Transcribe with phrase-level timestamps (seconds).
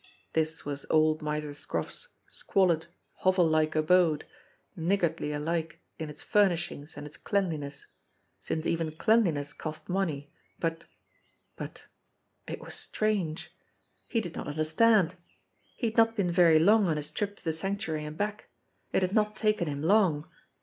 [0.33, 4.25] This was old Miser Scroff's squalid, hovel like abode,
[4.75, 7.85] niggardly alike in its furnishings and its cleanliness,
[8.39, 10.87] since even cleanliness cost money but
[11.55, 11.85] but
[12.47, 13.51] it was strange!
[14.09, 15.13] He did not under stand!
[15.75, 18.49] He had not been very long on his trip to the Sanctu ary and back.
[18.91, 20.27] It had not taken him long.